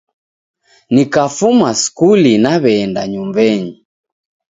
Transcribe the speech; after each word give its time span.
Nikafuma 0.93 1.69
skuli 1.81 2.33
naw'eenda 2.43 3.01
nyumbenyi 3.11 3.73